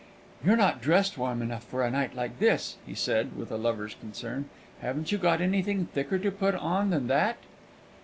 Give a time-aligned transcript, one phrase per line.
[0.43, 3.93] "You're not dressed warm enough for a night like this," he said, with a lover's
[3.93, 4.49] concern.
[4.81, 7.37] "Haven't you got anything thicker to put on than that?"